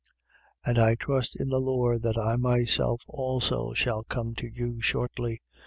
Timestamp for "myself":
2.35-3.03